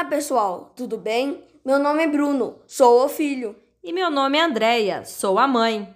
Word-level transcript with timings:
Olá, 0.00 0.08
pessoal, 0.08 0.72
tudo 0.74 0.96
bem? 0.96 1.44
Meu 1.62 1.78
nome 1.78 2.02
é 2.02 2.06
Bruno, 2.06 2.58
sou 2.66 3.04
o 3.04 3.08
filho. 3.08 3.54
E 3.84 3.92
meu 3.92 4.10
nome 4.10 4.38
é 4.38 4.40
Andreia, 4.40 5.04
sou 5.04 5.38
a 5.38 5.46
mãe. 5.46 5.94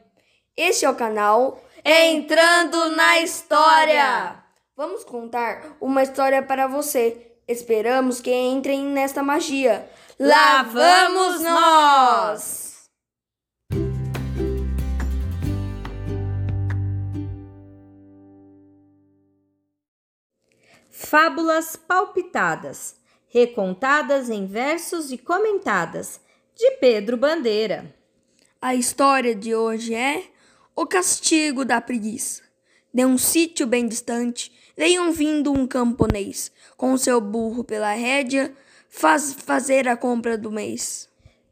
Este 0.55 0.85
é 0.85 0.91
o 0.91 0.95
canal 0.95 1.59
Entrando 1.83 2.91
na 2.91 3.21
História. 3.21 4.45
Vamos 4.77 5.05
contar 5.05 5.79
uma 5.81 6.03
história 6.03 6.43
para 6.43 6.67
você. 6.67 7.35
Esperamos 7.49 8.21
que 8.21 8.31
entrem 8.31 8.85
nesta 8.85 9.23
magia. 9.23 9.91
Lá 10.21 10.63
vamos 10.63 11.41
nós! 11.41 12.91
Fábulas 20.91 21.75
palpitadas, 21.75 22.97
recontadas 23.35 24.31
em 24.31 24.47
versos 24.47 25.11
e 25.11 25.19
comentadas, 25.19 26.21
de 26.55 26.71
Pedro 26.77 27.17
Bandeira. 27.17 27.93
A 28.63 28.77
história 28.77 29.35
de 29.35 29.53
hoje 29.53 29.93
é 29.93 30.23
O 30.77 30.87
Castigo 30.87 31.65
da 31.65 31.81
Preguiça. 31.81 32.45
De 32.93 33.05
um 33.05 33.19
sítio 33.19 33.67
bem 33.67 33.89
distante, 33.89 34.53
veio 34.77 35.11
vindo 35.11 35.51
um 35.51 35.67
camponês, 35.67 36.53
com 36.77 36.97
seu 36.97 37.21
burro 37.21 37.65
pela 37.65 37.91
rédea, 37.91 38.55
faz 38.89 39.33
fazer 39.33 39.89
a 39.89 39.97
compra 39.97 40.39
do 40.39 40.53
mês. 40.53 41.09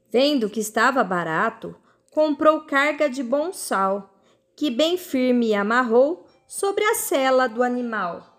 Vendo 0.09 0.49
que 0.49 0.61
estava 0.61 1.03
barato, 1.03 1.75
comprou 2.13 2.61
carga 2.61 3.11
de 3.11 3.25
bom 3.25 3.53
sal, 3.53 4.15
que 4.55 4.71
bem 4.71 4.97
firme 4.97 5.53
amarrou 5.53 6.29
sobre 6.47 6.85
a 6.85 6.95
sela 6.95 7.49
do 7.49 7.61
animal. 7.61 8.32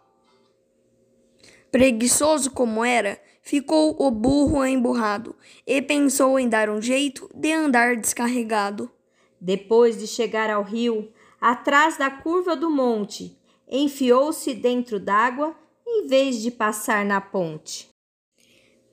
Preguiçoso 1.74 2.52
como 2.52 2.86
era, 2.86 3.20
ficou 3.42 3.96
o 3.98 4.12
burro 4.12 4.64
emburrado 4.64 5.36
e 5.66 5.82
pensou 5.82 6.38
em 6.38 6.48
dar 6.48 6.70
um 6.70 6.80
jeito 6.80 7.28
de 7.34 7.52
andar 7.52 7.96
descarregado. 7.96 8.92
Depois 9.42 9.98
de 9.98 10.06
chegar 10.06 10.52
ao 10.52 10.62
rio, 10.62 11.12
atrás 11.42 11.98
da 11.98 12.12
curva 12.12 12.56
do 12.56 12.70
monte, 12.70 13.36
enfiou-se 13.68 14.54
dentro 14.54 15.00
d'água 15.00 15.56
em 15.84 16.06
vez 16.06 16.44
de 16.44 16.52
passar 16.52 17.04
na 17.04 17.20
ponte. 17.20 17.90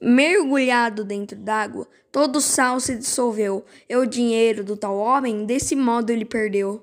Mergulhado 0.01 1.05
dentro 1.05 1.37
d'água, 1.37 1.87
todo 2.11 2.37
o 2.37 2.41
sal 2.41 2.81
se 2.81 2.97
dissolveu 2.97 3.63
e 3.91 3.95
o 3.95 4.07
dinheiro 4.07 4.65
do 4.65 4.75
tal 4.75 4.97
homem 4.97 5.45
desse 5.45 5.77
modo 5.77 6.09
ele 6.09 6.25
perdeu. 6.25 6.83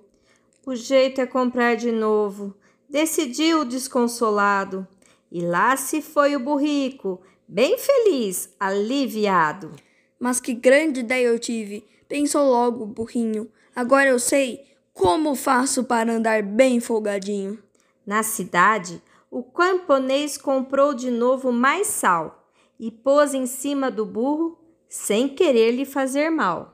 O 0.63 0.75
jeito 0.75 1.21
é 1.21 1.25
comprar 1.25 1.75
de 1.75 1.91
novo, 1.91 2.55
decidiu 2.87 3.65
desconsolado. 3.65 4.87
E 5.31 5.41
lá 5.41 5.75
se 5.75 6.01
foi 6.01 6.35
o 6.35 6.39
burrico, 6.39 7.21
bem 7.47 7.77
feliz, 7.77 8.53
aliviado. 8.59 9.71
Mas 10.19 10.39
que 10.39 10.53
grande 10.53 11.01
ideia 11.01 11.27
eu 11.27 11.37
tive, 11.37 11.85
pensou 12.07 12.49
logo 12.49 12.83
o 12.83 12.87
burrinho. 12.87 13.51
Agora 13.75 14.09
eu 14.09 14.19
sei 14.19 14.65
como 14.93 15.35
faço 15.35 15.83
para 15.83 16.13
andar 16.13 16.41
bem 16.41 16.79
folgadinho. 16.79 17.61
Na 18.05 18.23
cidade, 18.23 19.01
o 19.29 19.43
camponês 19.43 20.37
comprou 20.37 20.93
de 20.93 21.11
novo 21.11 21.51
mais 21.51 21.87
sal 21.87 22.49
e 22.79 22.89
pôs 22.89 23.33
em 23.33 23.45
cima 23.45 23.91
do 23.91 24.05
burro, 24.05 24.57
sem 24.87 25.27
querer 25.27 25.71
lhe 25.71 25.85
fazer 25.85 26.29
mal. 26.29 26.71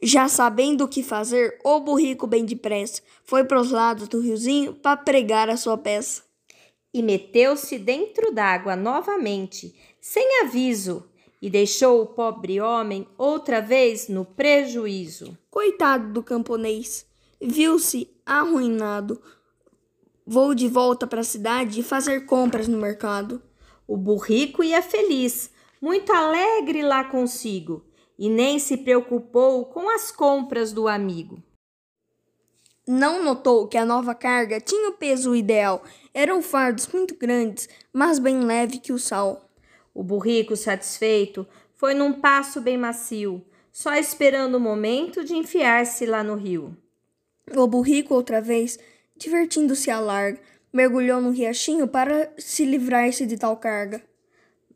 Já 0.00 0.28
sabendo 0.28 0.84
o 0.84 0.88
que 0.88 1.02
fazer, 1.02 1.58
o 1.64 1.80
burrico 1.80 2.26
bem 2.26 2.44
depressa 2.44 3.02
foi 3.24 3.44
para 3.44 3.60
os 3.60 3.70
lados 3.70 4.08
do 4.08 4.20
riozinho 4.20 4.72
para 4.74 4.96
pregar 4.96 5.50
a 5.50 5.56
sua 5.56 5.76
peça 5.76 6.27
e 6.92 7.02
meteu-se 7.02 7.78
dentro 7.78 8.32
d'água 8.32 8.74
novamente, 8.74 9.74
sem 10.00 10.42
aviso, 10.42 11.08
e 11.40 11.48
deixou 11.48 12.02
o 12.02 12.06
pobre 12.06 12.60
homem 12.60 13.06
outra 13.16 13.60
vez 13.60 14.08
no 14.08 14.24
prejuízo. 14.24 15.38
Coitado 15.50 16.12
do 16.12 16.22
camponês, 16.22 17.06
viu-se 17.40 18.10
arruinado. 18.26 19.20
Vou 20.26 20.54
de 20.54 20.68
volta 20.68 21.06
para 21.06 21.20
a 21.20 21.24
cidade 21.24 21.82
fazer 21.82 22.26
compras 22.26 22.66
no 22.66 22.78
mercado. 22.78 23.40
O 23.86 23.96
burrico 23.96 24.62
ia 24.62 24.82
feliz, 24.82 25.50
muito 25.80 26.12
alegre 26.12 26.82
lá 26.82 27.04
consigo, 27.04 27.84
e 28.18 28.28
nem 28.28 28.58
se 28.58 28.76
preocupou 28.76 29.64
com 29.66 29.88
as 29.88 30.10
compras 30.10 30.72
do 30.72 30.88
amigo. 30.88 31.42
Não 32.88 33.22
notou 33.22 33.68
que 33.68 33.76
a 33.76 33.84
nova 33.84 34.14
carga 34.14 34.58
tinha 34.62 34.88
o 34.88 34.94
peso 34.94 35.36
ideal. 35.36 35.84
Eram 36.14 36.40
fardos 36.40 36.86
muito 36.86 37.14
grandes, 37.14 37.68
mas 37.92 38.18
bem 38.18 38.40
leve 38.40 38.78
que 38.78 38.94
o 38.94 38.98
sal. 38.98 39.46
O 39.92 40.02
burrico, 40.02 40.56
satisfeito, 40.56 41.46
foi 41.74 41.92
num 41.92 42.14
passo 42.14 42.62
bem 42.62 42.78
macio, 42.78 43.44
só 43.70 43.94
esperando 43.94 44.54
o 44.54 44.60
momento 44.60 45.22
de 45.22 45.36
enfiar-se 45.36 46.06
lá 46.06 46.24
no 46.24 46.34
rio. 46.34 46.74
O 47.54 47.66
burrico, 47.66 48.14
outra 48.14 48.40
vez, 48.40 48.78
divertindo-se 49.14 49.90
a 49.90 50.00
larga, 50.00 50.40
mergulhou 50.72 51.20
no 51.20 51.28
riachinho 51.28 51.86
para 51.86 52.32
se 52.38 52.64
livrar-se 52.64 53.26
de 53.26 53.36
tal 53.36 53.58
carga. 53.58 54.02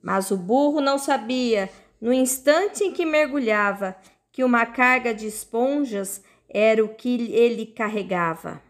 Mas 0.02 0.30
o 0.30 0.36
burro 0.36 0.82
não 0.82 0.98
sabia, 0.98 1.70
no 1.98 2.12
instante 2.12 2.84
em 2.84 2.92
que 2.92 3.06
mergulhava, 3.06 3.96
que 4.30 4.44
uma 4.44 4.66
carga 4.66 5.14
de 5.14 5.26
esponjas 5.26 6.20
era 6.52 6.84
o 6.84 6.94
que 6.94 7.32
ele 7.32 7.66
carregava. 7.66 8.62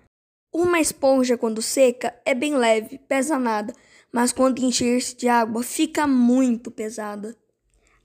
Uma 0.53 0.81
esponja, 0.81 1.37
quando 1.37 1.63
seca, 1.63 2.15
é 2.25 2.35
bem 2.35 2.55
leve, 2.57 2.99
pesa 2.99 3.39
nada, 3.39 3.75
mas 4.13 4.33
quando 4.33 4.59
encher-se 4.59 5.17
de 5.17 5.29
água, 5.29 5.63
fica 5.63 6.07
muito 6.07 6.71
pesada. 6.71 7.35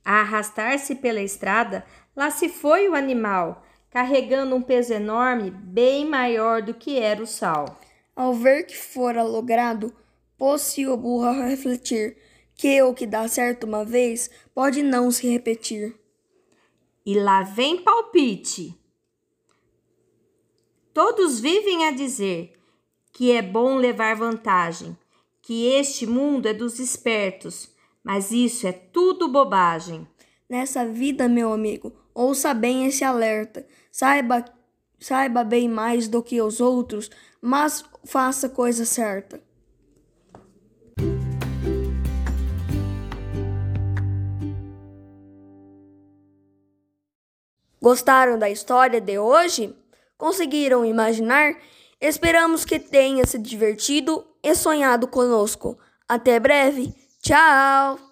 A 0.04 0.22
arrastar-se 0.22 0.96
pela 0.96 1.22
estrada, 1.22 1.86
lá 2.16 2.32
se 2.32 2.48
foi 2.48 2.88
o 2.88 2.96
animal, 2.96 3.66
carregando 3.90 4.56
um 4.56 4.62
peso 4.62 4.94
enorme, 4.94 5.52
bem 5.52 6.06
maior 6.06 6.62
do 6.62 6.74
que 6.74 6.98
era 6.98 7.22
o 7.22 7.28
sal. 7.28 7.80
Ao 8.16 8.34
ver 8.34 8.64
que 8.64 8.78
fora 8.78 9.22
logrado, 9.22 9.94
pôs-se 10.38 10.88
o 10.88 10.96
burro 10.96 11.26
a 11.26 11.46
refletir 11.46 12.18
que 12.56 12.82
o 12.82 12.94
que 12.94 13.06
dá 13.06 13.28
certo 13.28 13.66
uma 13.66 13.86
vez 13.86 14.30
pode 14.56 14.82
não 14.82 15.12
se 15.12 15.30
repetir. 15.30 15.96
E 17.06 17.20
lá 17.20 17.44
vem 17.44 17.84
palpite. 17.84 18.76
Todos 20.98 21.40
vivem 21.40 21.86
a 21.86 21.92
dizer 21.92 22.54
que 23.14 23.32
é 23.32 23.40
bom 23.40 23.76
levar 23.76 24.16
vantagem, 24.16 24.98
que 25.44 25.68
este 25.68 26.08
mundo 26.08 26.48
é 26.48 26.56
dos 26.56 26.80
espertos, 26.80 27.70
mas 28.04 28.32
isso 28.32 28.66
é 28.66 28.72
tudo 28.72 29.28
bobagem. 29.28 30.08
Nessa 30.50 30.88
vida, 30.88 31.30
meu 31.30 31.54
amigo, 31.54 31.94
ouça 32.16 32.52
bem 32.52 32.88
esse 32.88 33.04
alerta. 33.04 33.64
Saiba, 33.92 34.44
saiba 35.00 35.44
bem 35.44 35.70
mais 35.70 36.08
do 36.08 36.24
que 36.24 36.42
os 36.42 36.60
outros, 36.60 37.12
mas 37.40 37.86
faça 38.04 38.50
coisa 38.50 38.84
certa. 38.84 39.40
Gostaram 47.80 48.40
da 48.40 48.50
história 48.50 49.00
de 49.00 49.20
hoje? 49.20 49.76
Conseguiram 50.18 50.84
imaginar? 50.86 51.56
Esperamos 52.00 52.66
que 52.66 52.80
tenha 52.80 53.26
se 53.26 53.38
divertido 53.38 54.26
e 54.44 54.56
sonhado 54.56 55.08
conosco. 55.08 55.78
Até 56.08 56.40
breve. 56.40 56.94
Tchau! 57.22 58.07